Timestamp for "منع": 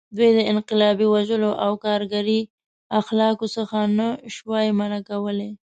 4.79-4.99